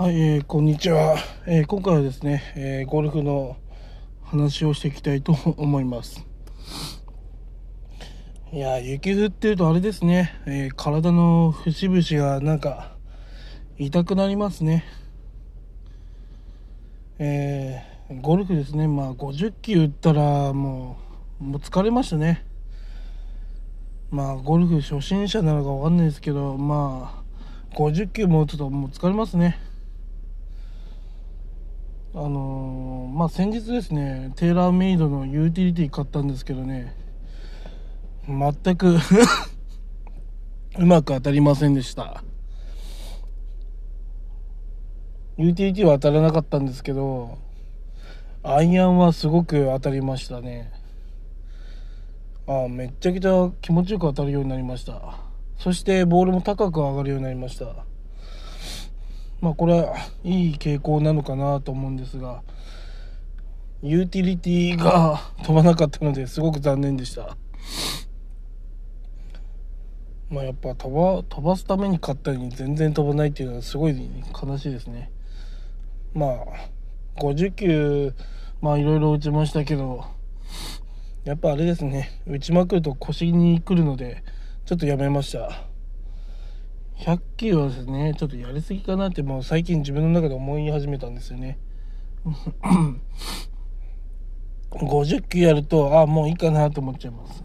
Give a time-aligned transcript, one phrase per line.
[0.00, 3.58] はい、えー、こんにちは、えー、今回はですね、えー、ゴルフの
[4.22, 6.26] 話をしていきたいと 思います。
[8.50, 12.96] いや雪降ってるとあれですね、えー、体の節々がなんか
[13.76, 14.84] 痛くなりますね。
[17.18, 18.88] えー、ゴルフですね。
[18.88, 20.96] まあ50球打ったらも
[21.42, 22.46] うもう疲れましたね。
[24.10, 27.22] まあゴルフ初心者なのか分かんないですけどま
[27.70, 29.58] あ50球も打つともう疲れますね。
[32.12, 36.96] あのー、まあ先日ですねテーラーメイドのユーティリティ買ったんですけどね
[38.26, 38.96] 全く
[40.78, 42.22] うまく当たりませんでした。
[45.36, 47.38] ユーティリティは当たらなかったんですけど
[48.42, 50.72] アイアンはすごく当たりましたね。
[52.46, 55.18] あめっちゃくちゃ気持ちよく当たるようになりました。
[55.58, 57.89] そしてボールも高く上がるようになりました。
[59.40, 62.42] まあこれはいい傾向なのかなと思うんですが
[63.82, 67.36] ユーティリティが飛ばなかったのですごく残念でした。
[70.28, 73.96] まあやっぱ飛ば飛ばすために買ったのに全然飛ばないっていうのはすごい
[74.40, 75.10] 悲しいですね。
[76.12, 76.36] まあ
[77.16, 78.14] 50球
[78.60, 80.04] まあいろいろ打ちましたけど
[81.24, 82.20] やっぱあれですね。
[82.26, 84.22] 打ちまくると腰にくるので
[84.66, 85.69] ちょっとやめました。
[87.00, 91.58] 100球はですねちょっとやりすぎかなってもう最近自分の中で思い始めたんですよね。
[94.70, 97.42] 50球やるとあもういいかなと思っちゃいます。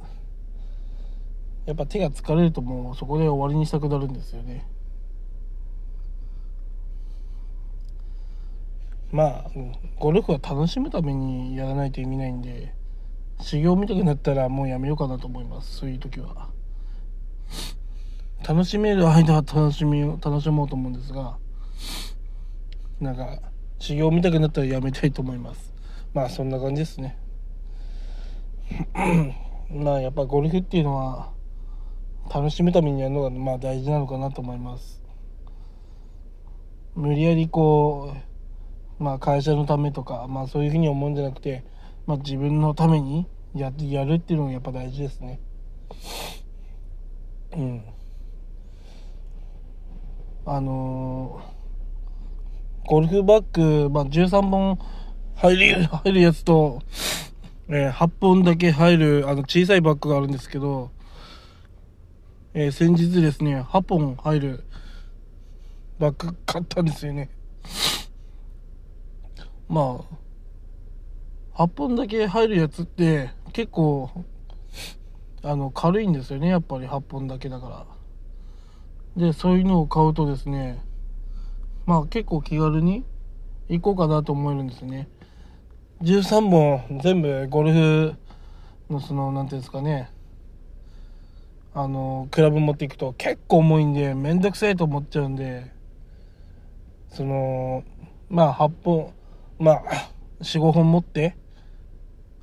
[1.66, 4.67] やっぱ手が疲れるともうそこで終わりにしたくなるんですよね。
[9.11, 9.52] まあ
[9.98, 12.76] ゴルフは楽しむためにやらないと意味ないんで
[13.39, 15.78] 修行みたくなったらもうやめようかなと思います。
[15.78, 16.50] そういう時は。
[18.47, 21.38] 楽しめる間は楽しみを楽しもうと思うんですが
[23.00, 23.39] なんか
[23.80, 25.73] 修行見たくなったらやめたいと思います。
[26.14, 27.17] まあそんな感じですね。
[29.70, 31.33] まあやっぱゴルフっていうのは
[32.33, 35.04] 楽しむためにやるのがまあ大事なのかなと思います。
[36.95, 38.15] 無理やりこ
[38.99, 41.65] うまあ会社のためとかまあそういうふうに思うんじゃなくて
[42.08, 45.42] まあ自分のためにややるっていうのがやっぱ大事ですね。
[47.55, 47.83] うん。
[50.48, 54.78] あのー、ゴルフバッグ、まあ、13本
[55.36, 56.83] 入る入るやつと、
[57.67, 60.92] えー、8本だけ入るあの小さいバッグがあるんですけど、
[62.54, 64.64] えー、先日ですね8本入る
[65.98, 67.32] バッグ買ったんですよね。
[69.67, 70.06] ま
[71.56, 74.12] あ8本だけ入るやつって結構
[75.42, 77.86] あの軽いんですよねやっぱり8本だけだから。
[79.15, 80.83] でそういうのを買うとですね
[81.86, 83.05] まあ結構気軽に
[83.70, 85.08] 行こうかなと思えるんですね。
[86.02, 88.14] 13本全部ゴルフ
[88.89, 90.11] のその何ていうんですかね
[91.73, 95.71] あのクラブ持っていくと結構重いんで面倒くさいと思っちゃうんで
[97.09, 97.83] その
[98.30, 99.14] まあ8本
[99.58, 99.83] まあ
[100.42, 101.37] 45本持って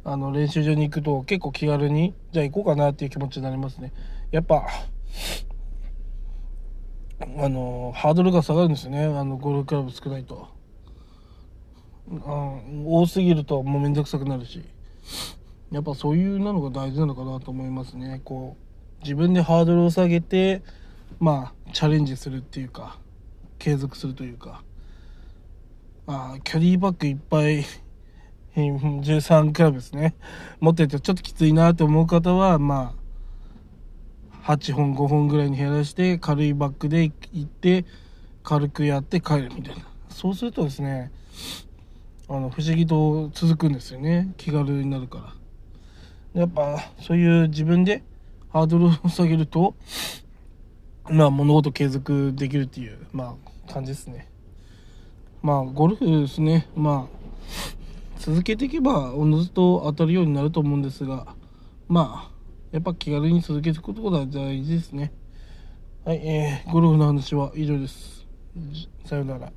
[0.05, 3.93] あの練習場に行くと結構気軽にじゃあ行こうかなっていう気持ちになりますね。
[4.31, 4.67] やっぱ
[7.21, 9.05] あのハードルが下がるんですよね。
[9.05, 10.49] あのゴルフクラブ少ないと。
[12.25, 14.63] あ多すぎるともう面倒くさくなるし。
[15.71, 18.21] やっぱそういうなのが大事なのかなと思いますね。
[18.25, 18.57] こ
[19.01, 20.63] う自分でハードルを下げて
[21.19, 22.99] まあチャレンジするっていうか
[23.59, 24.63] 継続するというか。
[26.07, 27.65] あキャリーバッグいっぱい
[28.57, 30.15] 13クラブですね。
[30.61, 33.02] 持っててちょっときついなと思う方はまあ
[34.45, 37.85] 8本5本ぐらいに減らして軽いバッグで行って
[38.43, 39.87] 軽くやって帰るみたいな。
[40.09, 41.13] そうするとですね
[42.29, 44.33] あの不思議と続くんですよね。
[44.37, 45.35] 気軽になるか
[46.35, 46.41] ら。
[46.41, 48.03] やっぱそういう自分で
[48.51, 49.75] ハードルを下げると
[51.11, 53.37] まあ物事継続できるっていうま
[53.69, 54.29] あ感じですね。
[55.43, 56.69] まあゴルフですね。
[56.75, 57.23] まあ
[58.19, 61.35] 続けていけばおのずと当たるようになると思うんですが
[61.89, 62.32] まあ
[62.73, 65.13] やっぱ気軽に続けていくことが大事ですね。
[66.05, 68.27] はい、えー、ゴルフの話は以上です。
[69.05, 69.53] さようなら。